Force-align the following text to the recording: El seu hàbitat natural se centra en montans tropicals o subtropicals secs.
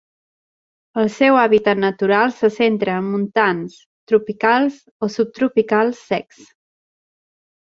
El 1.01 1.09
seu 1.15 1.35
hàbitat 1.41 1.81
natural 1.83 2.33
se 2.39 2.49
centra 2.57 2.95
en 3.01 3.11
montans 3.17 3.77
tropicals 4.13 4.81
o 5.05 5.11
subtropicals 5.17 6.01
secs. 6.11 6.43